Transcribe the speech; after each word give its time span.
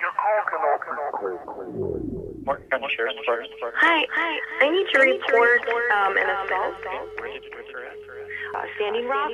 Your 0.00 0.12
call 0.16 0.40
cannot 0.48 0.80
Morton 2.48 2.64
County 2.70 2.88
Sheriff's 2.96 3.18
Department. 3.20 3.52
Hi, 3.76 4.06
hi. 4.08 4.32
I 4.64 4.70
need 4.72 4.88
to 4.94 4.98
report 5.04 5.60
um, 5.92 6.16
an 6.16 6.24
assault. 6.24 6.80
Where 7.20 7.28
did 7.28 7.44
you 7.44 7.52
occur 7.52 7.84
at? 7.84 7.98
Uh, 8.56 8.64
Standing 8.76 9.04
Rock. 9.04 9.32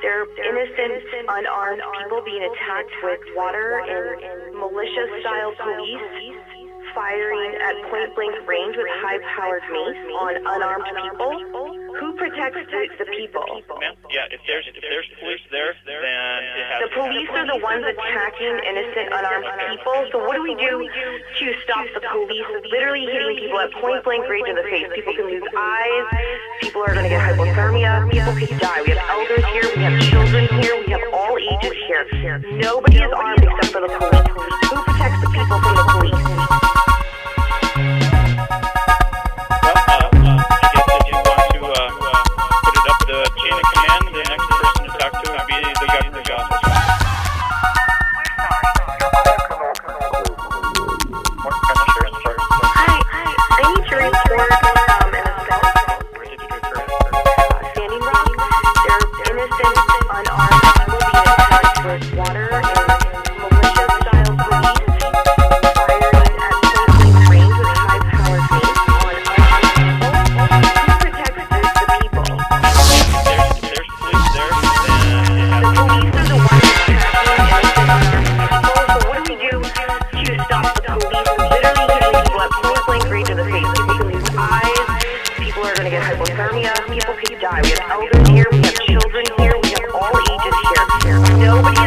There 0.00 0.24
are 0.24 0.28
innocent, 0.40 1.04
unarmed 1.28 1.82
people 2.00 2.22
being 2.24 2.40
attacked 2.40 2.94
with 3.04 3.20
water 3.36 3.84
and 3.84 4.56
militia-style 4.56 5.52
police 5.60 6.00
firing 6.94 7.52
at 7.60 7.74
point-blank 7.90 8.48
range 8.48 8.76
with 8.78 8.88
high-powered 9.04 9.66
mace 9.68 10.00
on 10.16 10.32
unarmed 10.40 10.88
people. 10.88 11.34
Who 12.00 12.12
protects 12.18 12.58
the, 12.70 12.80
the 12.98 13.06
people? 13.14 13.44
Ma'am? 13.78 13.94
Yeah, 14.10 14.26
if 14.34 14.40
there's 14.46 14.66
if 14.66 14.82
there's 14.82 15.06
police 15.20 15.44
there, 15.50 15.78
then 15.86 15.98
it 16.58 16.66
has 16.66 16.78
The 16.86 16.92
police 16.94 17.30
are 17.30 17.46
the 17.46 17.60
ones 17.62 17.86
attacking 17.86 18.56
innocent, 18.66 19.14
unarmed 19.14 19.46
people. 19.70 19.94
So 20.10 20.18
what 20.26 20.34
do 20.34 20.42
we 20.42 20.54
do 20.58 20.82
to 20.82 21.44
stop 21.62 21.86
the 21.94 22.02
police 22.10 22.48
literally 22.70 23.06
hitting 23.06 23.38
people 23.38 23.60
at 23.60 23.70
point 23.78 24.02
blank 24.02 24.26
range 24.26 24.48
in 24.48 24.56
the 24.56 24.66
face? 24.66 24.90
People 24.94 25.14
can 25.14 25.26
lose 25.30 25.46
eyes. 25.54 26.06
People 26.60 26.82
are 26.82 26.94
going 26.94 27.06
to 27.06 27.12
get 27.12 27.22
hypothermia. 27.22 28.10
People 28.10 28.34
could 28.34 28.58
die. 28.58 28.82
We 28.82 28.90
have 28.90 29.04
elders 29.14 29.44
here. 29.54 29.66
We 29.76 29.82
have 29.86 29.96
children 30.02 30.48
here. 30.62 30.74
We 30.82 30.90
have 30.90 31.06
all 31.14 31.38
ages 31.38 31.78
here. 31.86 32.38
Nobody 32.58 32.98
is 32.98 33.12
armed 33.14 33.44
except 33.44 33.70
for 33.70 33.80
the 33.86 33.90
police. 33.94 34.26
Who 34.66 34.76
protects 34.82 35.20
the 35.22 35.30
people 35.30 35.58
from 35.62 35.74
the 35.78 35.86
police? 35.94 36.73
Here. 88.28 88.46
We 88.50 88.58
have 88.58 88.78
children 88.86 89.24
here. 89.38 89.54
We 89.62 89.70
have 89.70 89.90
all 89.94 90.14
ages 90.30 90.54
here. 91.02 91.18
Nobody 91.38 91.83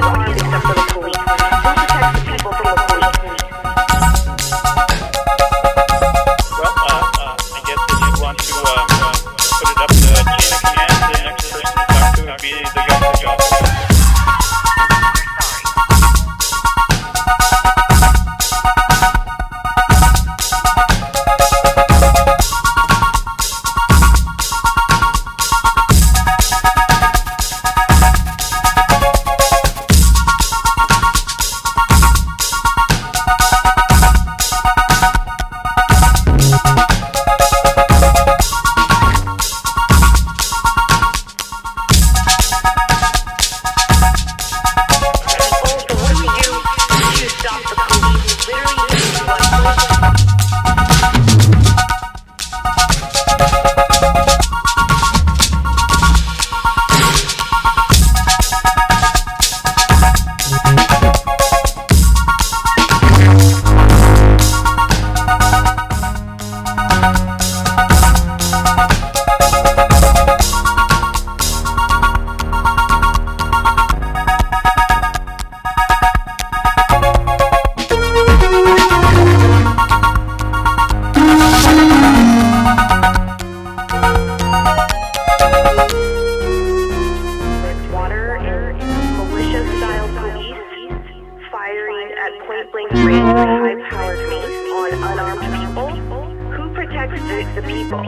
Who 97.07 97.15
the, 97.15 97.61
people? 97.65 98.03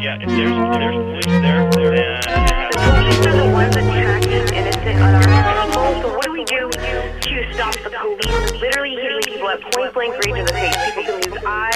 Yeah, 0.00 0.16
if 0.16 0.28
there's, 0.28 0.48
if 0.48 0.72
there's 0.80 0.96
police 0.96 1.26
there, 1.44 1.68
then 1.70 1.92
it 1.92 2.08
uh, 2.08 2.72
The 2.72 2.88
police 2.96 3.26
are 3.26 3.36
the 3.36 3.52
ones 3.52 3.76
attacking 3.76 4.32
innocent, 4.32 4.96
unarmed 4.96 5.28
people. 5.28 6.00
So 6.00 6.08
what 6.16 6.24
do 6.24 6.32
we 6.32 6.44
do 6.44 6.70
to 6.70 7.52
stop 7.52 7.74
the 7.74 7.90
police 7.90 8.60
literally 8.60 8.96
hitting 8.96 9.20
people 9.20 9.48
at 9.50 9.60
point-blank 9.60 10.24
range 10.24 10.38
in 10.38 10.46
the 10.46 10.52
face? 10.54 10.74
People 10.86 11.02
can 11.04 11.20
lose 11.20 11.44
eyes. 11.44 11.74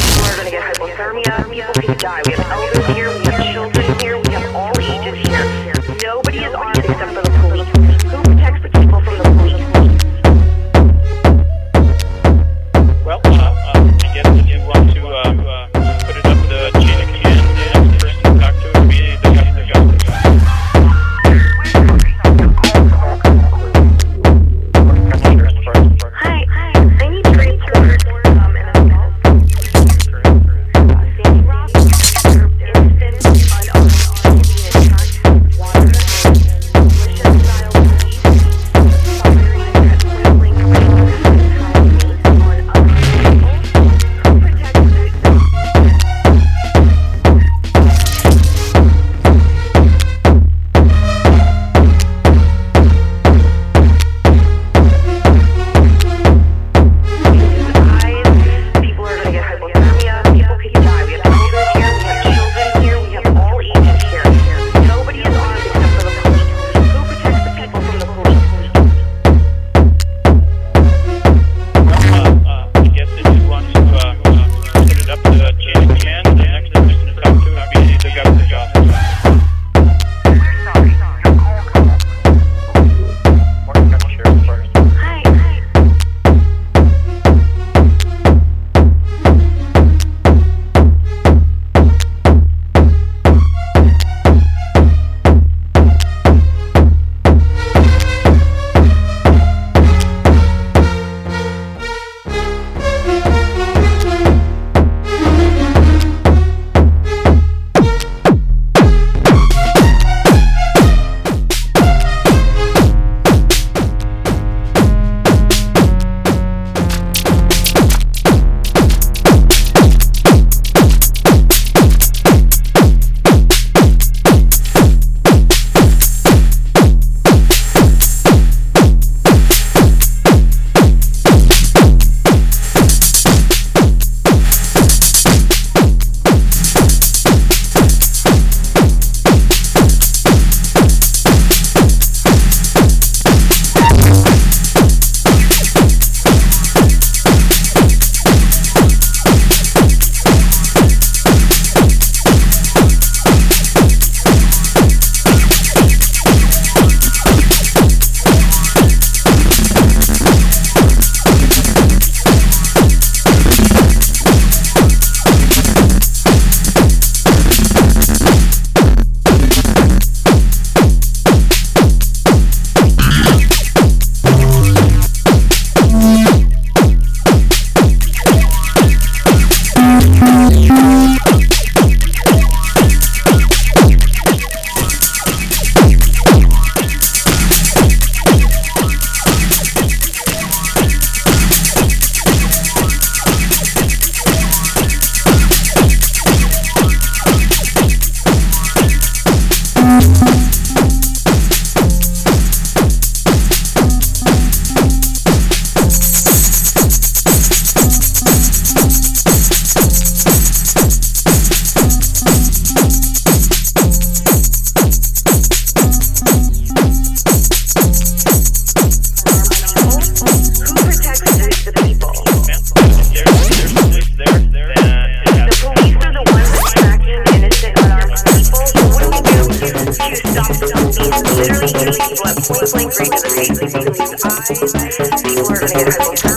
People 0.00 0.24
are 0.24 0.36
going 0.36 0.46
to 0.46 0.50
get 0.50 0.64
hypothermia. 0.64 1.50
People 1.50 1.74
could 1.82 1.98
die. 1.98 2.22
We 2.24 2.32
have 2.32 2.50
elders 2.50 2.86
here. 2.96 3.10
We 3.12 3.24
have 3.26 3.52
children 3.52 3.71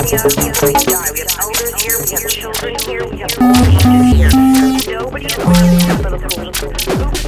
Nobody 0.06 0.38
is 5.26 5.34
armed 5.40 5.74
except 5.74 6.04
for 6.04 6.12
the 6.12 6.20
police. 6.30 7.25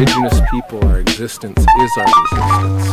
Indigenous 0.00 0.40
people, 0.50 0.82
our 0.88 0.98
existence 0.98 1.60
is 1.60 1.90
our 1.98 2.08
resistance. 2.22 2.84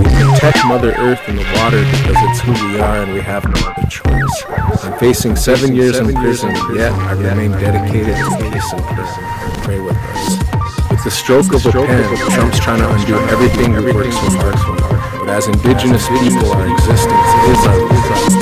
We 0.00 0.32
protect 0.32 0.64
Mother 0.64 0.94
Earth 0.96 1.20
and 1.28 1.38
the 1.38 1.44
water 1.60 1.84
because 1.92 2.16
it's 2.24 2.40
who 2.40 2.52
we 2.72 2.80
are 2.80 3.02
and 3.04 3.12
we 3.12 3.20
have 3.20 3.44
no 3.44 3.60
other 3.68 3.86
choice. 3.90 4.44
I'm 4.82 4.98
facing 4.98 5.36
seven 5.36 5.76
years 5.76 5.98
in 5.98 6.14
prison, 6.14 6.48
yet 6.74 6.92
I 6.92 7.12
remain 7.12 7.50
dedicated 7.52 8.16
to 8.16 8.30
peace 8.40 8.72
and 8.72 8.82
prayer. 8.96 9.12
Pray 9.60 9.80
with 9.80 9.96
us. 9.96 10.90
With 10.90 11.04
the 11.04 11.10
stroke 11.10 11.52
of 11.52 11.66
a 11.66 11.70
pen, 11.70 12.16
Trump's 12.32 12.58
trying 12.60 12.80
to 12.80 12.88
undo 12.96 13.16
everything 13.28 13.74
we've 13.74 13.94
worked 13.94 14.14
so 14.14 14.30
hard 14.40 14.58
for. 14.64 15.18
But 15.18 15.28
as 15.28 15.48
indigenous 15.48 16.08
people, 16.08 16.48
our 16.52 16.64
existence 16.64 17.28
is 17.52 17.60
our 17.68 17.76
resistance. 17.92 18.40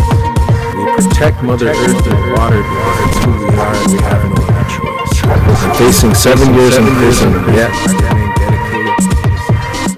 We 0.79 0.83
protect 0.95 1.43
Mother 1.43 1.71
Earth 1.71 2.07
and 2.07 2.23
the 2.23 2.35
water 2.39 2.63
because 2.63 2.99
it's 3.09 3.25
who 3.25 3.31
we 3.35 3.55
are 3.59 3.75
and 3.75 3.93
we 3.93 3.99
have 3.99 4.25
no 4.31 4.45
other 4.47 4.56
facing 5.79 6.15
seven 6.15 6.55
years 6.55 6.77
in 6.77 6.85
prison, 6.97 7.33
yet 7.55 7.71
I 7.73 7.93
remain 7.95 8.33
dedicated 8.37 8.97
to 8.99 9.09
peace 9.23 9.49
and. 9.51 9.97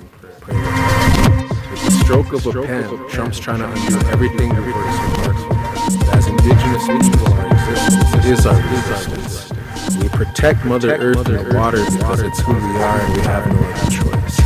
With 1.71 1.83
the 1.85 1.91
stroke 1.91 2.33
of 2.33 2.47
a 2.47 2.53
pen, 2.63 3.09
Trump's 3.09 3.39
trying 3.39 3.59
to 3.61 3.67
undo 3.71 3.99
everything 4.09 4.49
we've 4.51 4.75
worked 4.75 4.99
for. 5.23 5.33
But 5.33 6.15
as 6.15 6.27
indigenous 6.27 6.87
people, 6.87 7.33
our 7.35 7.47
existence 7.47 8.25
is 8.27 8.47
our 8.47 8.61
resistance. 8.61 9.53
We 10.03 10.09
protect 10.11 10.65
Mother 10.65 10.95
Earth 10.97 11.27
and 11.29 11.39
the 11.47 11.55
water 11.57 11.85
because 11.85 12.21
it's 12.21 12.41
who 12.41 12.53
we 12.55 12.61
are 12.61 13.01
and 13.01 13.15
we 13.17 13.23
have 13.23 13.47
no 13.47 13.59
other 13.59 13.91
choice. 13.91 14.37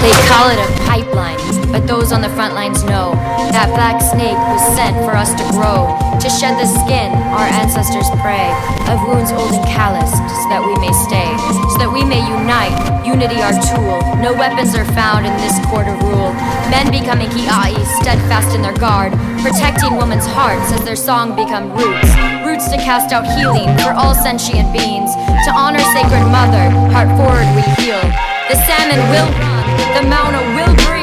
They 0.00 0.12
call 0.28 0.48
it 0.50 0.58
a 0.58 0.68
pipeline, 0.86 1.38
those 1.86 2.12
on 2.12 2.20
the 2.20 2.28
front 2.36 2.54
lines 2.54 2.82
know 2.84 3.14
that 3.52 3.68
black 3.74 4.00
snake 4.02 4.38
was 4.50 4.62
sent 4.76 4.96
for 5.04 5.14
us 5.16 5.32
to 5.36 5.44
grow, 5.54 5.92
to 6.18 6.28
shed 6.28 6.58
the 6.60 6.68
skin 6.68 7.12
our 7.32 7.48
ancestors 7.56 8.08
pray, 8.20 8.50
of 8.90 9.00
wounds 9.08 9.32
old 9.32 9.54
and 9.54 9.66
calloused, 9.70 10.18
so 10.18 10.46
that 10.50 10.60
we 10.60 10.74
may 10.82 10.92
stay, 11.06 11.28
so 11.72 11.76
that 11.80 11.90
we 11.90 12.04
may 12.04 12.20
unite, 12.20 12.74
unity 13.06 13.40
our 13.40 13.54
tool. 13.72 13.98
No 14.20 14.36
weapons 14.36 14.76
are 14.76 14.88
found 14.92 15.24
in 15.24 15.34
this 15.40 15.56
court 15.70 15.88
of 15.88 15.96
rule. 16.04 16.32
Men 16.68 16.90
becoming 16.92 17.30
kia'i, 17.32 17.78
steadfast 18.02 18.54
in 18.54 18.62
their 18.62 18.76
guard, 18.76 19.14
protecting 19.40 19.96
women's 19.96 20.26
hearts 20.26 20.70
as 20.76 20.84
their 20.84 20.98
song 20.98 21.34
become 21.34 21.72
roots, 21.72 22.10
roots 22.44 22.68
to 22.68 22.76
cast 22.82 23.14
out 23.14 23.24
healing 23.38 23.70
for 23.80 23.96
all 23.96 24.14
sentient 24.14 24.68
beings, 24.74 25.14
to 25.46 25.50
honor 25.54 25.82
sacred 25.96 26.24
mother, 26.28 26.68
heart 26.92 27.10
forward 27.16 27.48
we 27.56 27.64
heal. 27.80 28.02
The 28.50 28.58
salmon 28.66 29.00
will 29.14 29.30
run, 29.40 29.64
the 29.94 30.04
Mauna 30.10 30.42
will 30.58 30.74
breathe, 30.84 30.99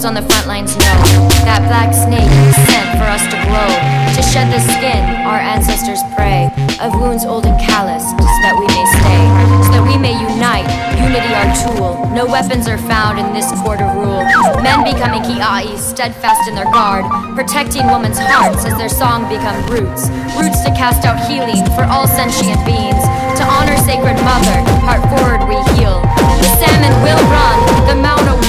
those 0.00 0.06
on 0.06 0.14
the 0.14 0.24
front 0.32 0.46
lines 0.46 0.72
know 0.80 1.28
that 1.44 1.60
black 1.68 1.92
snake 1.92 2.32
sent 2.72 2.88
for 2.96 3.04
us 3.04 3.20
to 3.28 3.36
grow, 3.44 3.68
to 4.16 4.22
shed 4.32 4.48
the 4.48 4.60
skin 4.72 5.04
our 5.28 5.36
ancestors 5.36 6.00
pray, 6.16 6.48
of 6.80 6.96
wounds 6.96 7.28
old 7.28 7.44
and 7.44 7.56
calloused, 7.60 8.08
so 8.08 8.38
that 8.40 8.56
we 8.56 8.64
may 8.72 8.86
stay, 8.96 9.22
so 9.68 9.76
that 9.76 9.84
we 9.84 10.00
may 10.00 10.16
unite, 10.16 10.64
unity 10.96 11.28
our 11.36 11.52
tool. 11.52 12.00
No 12.16 12.24
weapons 12.24 12.64
are 12.64 12.80
found 12.88 13.20
in 13.20 13.28
this 13.36 13.52
court 13.60 13.84
of 13.84 13.92
rule. 13.92 14.24
Men 14.64 14.88
becoming 14.88 15.20
kia'i, 15.20 15.76
steadfast 15.76 16.48
in 16.48 16.56
their 16.56 16.70
guard, 16.72 17.04
protecting 17.36 17.84
women's 17.92 18.18
hearts 18.18 18.64
as 18.64 18.72
their 18.80 18.88
song 18.88 19.28
become 19.28 19.58
roots, 19.68 20.08
roots 20.40 20.64
to 20.64 20.72
cast 20.72 21.04
out 21.04 21.20
healing 21.28 21.60
for 21.76 21.84
all 21.84 22.08
sentient 22.08 22.60
beings, 22.64 23.04
to 23.36 23.44
honor 23.52 23.76
sacred 23.84 24.16
mother, 24.24 24.56
heart 24.80 25.04
forward 25.12 25.44
we 25.44 25.60
heal. 25.76 26.00
The 26.40 26.48
salmon 26.56 26.94
will 27.04 27.20
run, 27.28 27.58
the 27.84 27.96
Mauna 28.00 28.39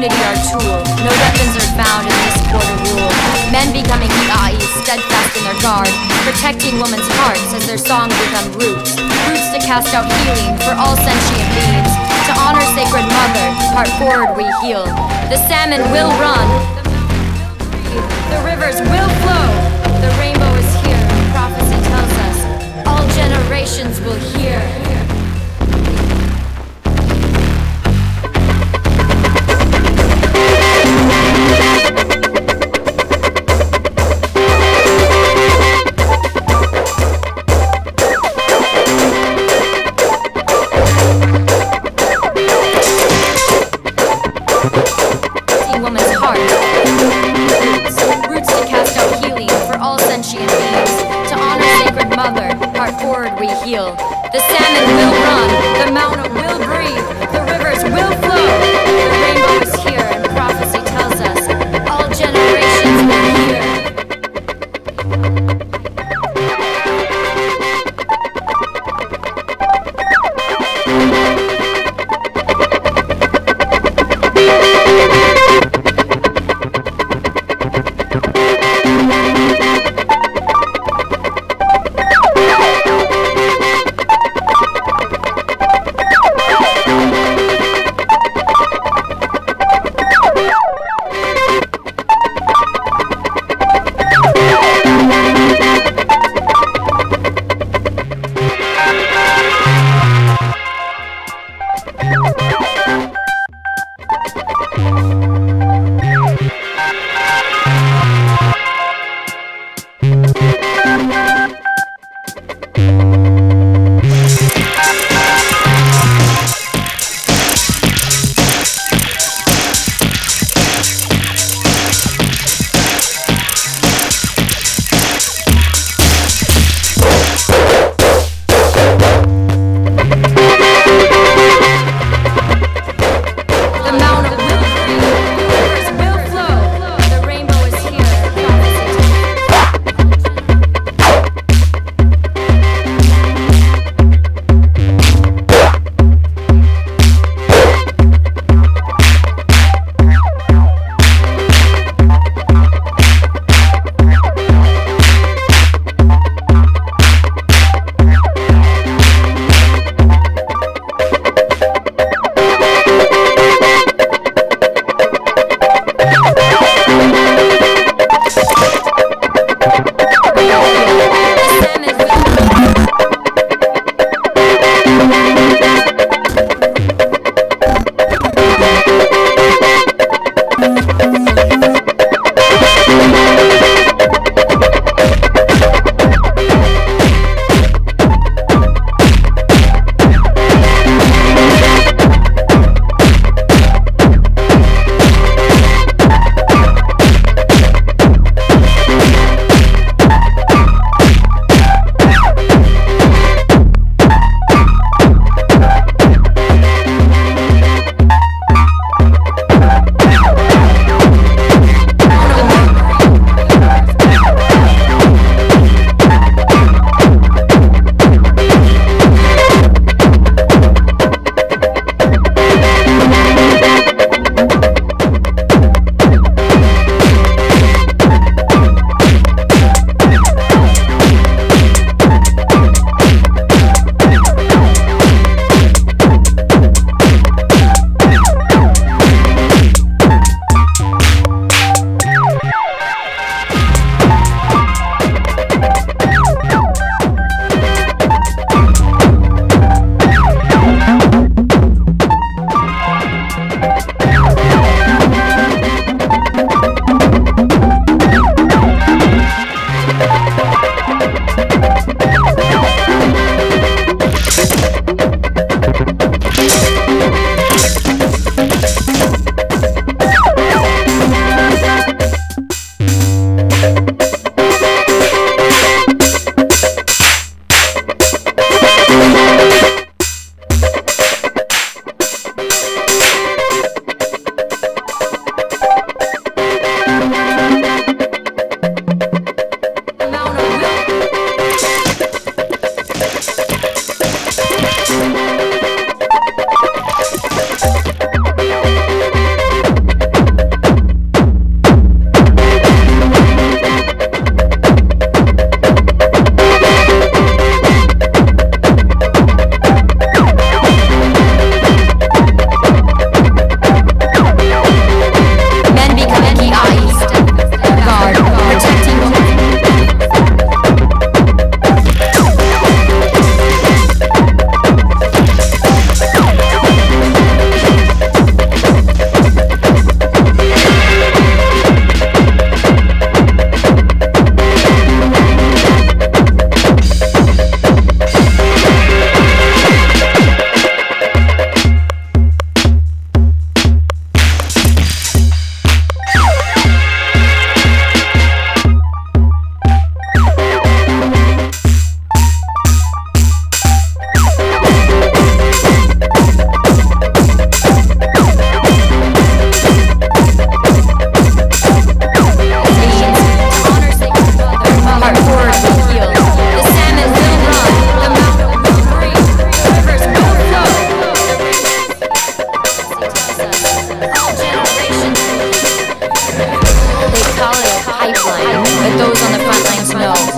unity 0.00 0.24
our 0.24 0.38
tool. 0.48 0.80
No 1.04 1.12
weapons 1.12 1.52
are 1.60 1.72
found 1.76 2.08
in 2.08 2.16
this 2.24 2.40
quarter 2.48 2.76
rule. 2.88 3.12
Men 3.52 3.68
becoming 3.68 4.08
Ila'i, 4.08 4.56
steadfast 4.80 5.36
in 5.36 5.44
their 5.44 5.60
guard, 5.60 5.92
protecting 6.24 6.80
women's 6.80 7.04
hearts 7.20 7.52
as 7.52 7.66
their 7.68 7.76
songs 7.76 8.16
become 8.24 8.48
roots, 8.56 8.96
roots 9.28 9.48
to 9.52 9.60
cast 9.60 9.92
out 9.92 10.08
healing 10.08 10.56
for 10.64 10.72
all 10.80 10.96
sentient 10.96 11.48
beings. 11.52 11.92
To 12.28 12.32
honor 12.40 12.64
sacred 12.72 13.04
mother, 13.12 13.46
part 13.76 13.92
forward 14.00 14.40
we 14.40 14.48
heal. 14.64 14.88
The 15.28 15.36
salmon 15.52 15.84
will 15.92 16.08
run, 16.16 16.48
the 18.32 18.40
rivers 18.40 18.80
will 18.80 19.10
flow. 19.20 19.48
The 20.00 20.08
rainbow 20.16 20.52
is 20.56 20.70
here. 20.80 21.02
Prophecy 21.36 21.76
tells 21.92 22.14
us 22.24 22.38
all 22.88 23.04
generations 23.12 24.00
will 24.00 24.20
hear. 24.32 24.64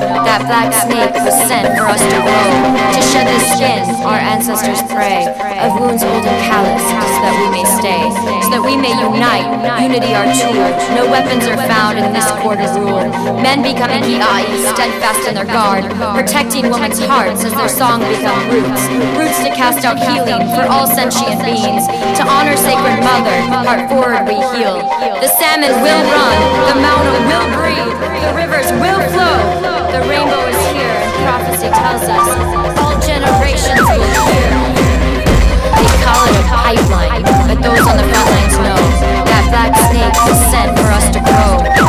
Black 0.08 0.72
snake 0.74 1.14
was 1.24 1.34
sent 1.48 1.78
for 1.78 1.86
us 1.86 2.00
to 2.00 2.18
grow. 2.20 2.48
To 2.92 3.00
shed 3.00 3.26
the 3.26 3.40
skin 3.54 3.82
our 4.02 4.18
ancestors 4.18 4.82
pray. 4.90 5.24
Of 5.62 5.78
wounds 5.78 6.02
old 6.02 6.24
and 6.26 6.40
callous, 6.42 6.82
so 6.82 7.18
that 7.22 7.34
we 7.38 7.46
may 7.54 7.64
stay. 7.78 8.02
So 8.42 8.58
that 8.58 8.62
we 8.66 8.74
may 8.74 8.92
unite, 8.98 9.46
unity 9.78 10.10
our 10.12 10.26
tool. 10.34 10.68
No 10.98 11.06
weapons 11.06 11.46
are 11.46 11.56
found 11.70 12.02
in 12.02 12.10
this 12.12 12.26
court 12.42 12.58
of 12.58 12.74
rule. 12.76 13.06
Men 13.38 13.62
becoming 13.62 14.02
kia'i, 14.02 14.44
steadfast 14.74 15.24
in 15.30 15.38
their 15.38 15.46
guard. 15.46 15.86
Protecting 16.18 16.66
women's 16.68 16.98
hearts 16.98 17.46
as 17.46 17.54
their 17.54 17.70
song 17.70 18.02
become 18.02 18.42
roots. 18.50 18.82
Roots 19.14 19.38
to 19.46 19.50
cast 19.54 19.86
out 19.86 19.98
healing 20.02 20.50
for 20.52 20.66
all 20.66 20.90
sentient 20.90 21.38
beings. 21.46 21.86
To 22.18 22.22
honor 22.26 22.58
sacred 22.58 22.98
mother, 23.06 23.38
heart 23.62 23.86
forward 23.86 24.26
we 24.26 24.36
heal. 24.58 24.82
The 25.22 25.30
salmon 25.30 25.70
will 25.78 26.02
run, 26.10 26.36
the 26.68 26.76
mountain 26.82 27.22
will 27.30 27.48
breathe, 27.54 27.94
the 28.18 28.32
rivers 28.34 28.68
will 28.82 29.00
flow. 29.14 29.91
The 29.92 30.00
rainbow 30.08 30.48
is 30.48 30.56
here, 30.72 30.88
and 30.88 31.12
prophecy 31.20 31.68
tells 31.68 32.00
us 32.08 32.24
all 32.80 32.96
generations 33.04 33.76
will 33.76 34.08
hear. 34.24 34.48
They 35.76 35.92
call 36.00 36.24
it 36.24 36.36
a 36.40 36.44
pipeline, 36.48 37.22
but 37.22 37.60
those 37.60 37.84
on 37.84 37.96
the 38.00 38.06
front 38.08 38.28
lines 38.32 38.56
know 38.56 38.80
that 39.28 39.44
black 39.52 39.76
snake 39.92 40.16
was 40.24 40.40
sent 40.48 40.72
for 40.80 40.88
us 40.88 41.12
to 41.12 41.20
grow, 41.20 41.81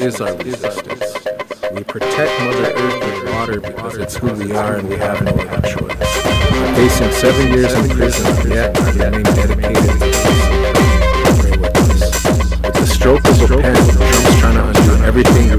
is 0.00 0.20
our 0.20 0.36
resistance. 0.36 1.14
We 1.72 1.82
protect 1.82 2.40
Mother 2.42 2.72
Earth 2.76 3.02
and 3.02 3.34
water 3.34 3.60
because 3.60 3.96
it's 3.96 4.16
who 4.16 4.32
we 4.32 4.52
are 4.52 4.76
and 4.76 4.88
we 4.88 4.96
have 4.96 5.22
no 5.22 5.32
other 5.32 5.68
choice. 5.68 5.96
Facing 6.76 7.12
seven 7.12 7.52
years 7.52 7.72
in 7.72 7.88
prison, 7.90 8.50
yet 8.50 8.78
I 8.80 8.90
remain 8.92 9.22
dedicated 9.24 9.82
to. 9.82 10.08
With 12.62 12.74
the 12.74 12.86
stroke 12.86 13.24
of 13.24 13.42
a 13.42 13.48
pen, 13.60 13.74
Trump's 13.74 14.38
trying 14.38 14.54
to 14.54 14.68
undo 14.68 15.04
everything 15.04 15.50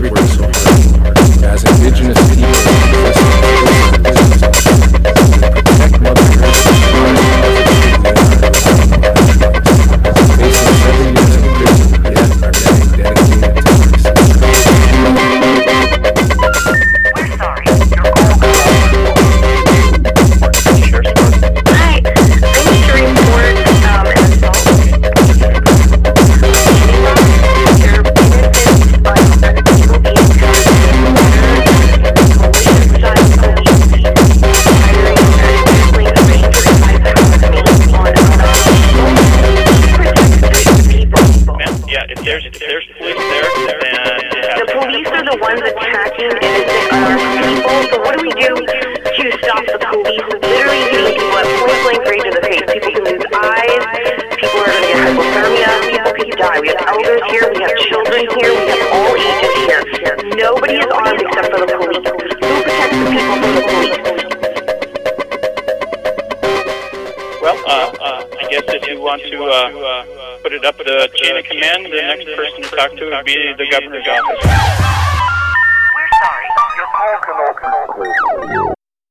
talk 72.80 72.96
to 72.96 73.06
would 73.06 73.26
be 73.26 73.36
the 73.58 73.68
governor's 73.70 74.08
office. 74.08 75.29